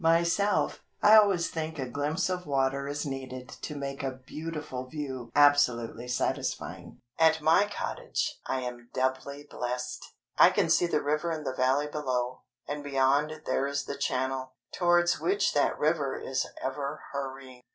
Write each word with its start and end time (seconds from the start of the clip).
Myself, 0.03 0.81
I 1.03 1.15
always 1.15 1.51
think 1.51 1.77
a 1.77 1.87
glimpse 1.87 2.27
of 2.27 2.47
water 2.47 2.87
is 2.87 3.05
needed 3.05 3.49
to 3.61 3.75
make 3.75 4.01
a 4.01 4.19
beautiful 4.25 4.87
view 4.87 5.29
absolutely 5.35 6.07
satisfying. 6.07 6.99
At 7.19 7.39
my 7.39 7.67
cottage 7.71 8.39
I 8.47 8.61
am 8.61 8.89
doubly 8.95 9.45
blessed! 9.47 10.03
I 10.39 10.49
can 10.49 10.71
see 10.71 10.87
the 10.87 11.03
river 11.03 11.31
in 11.31 11.43
the 11.43 11.53
Valley 11.53 11.85
below, 11.85 12.41
and 12.67 12.83
beyond 12.83 13.43
there 13.45 13.67
is 13.67 13.85
the 13.85 13.95
Channel, 13.95 14.55
towards 14.73 15.19
which 15.19 15.53
that 15.53 15.77
river 15.77 16.19
is 16.19 16.47
ever 16.65 17.01
hurrying. 17.11 17.61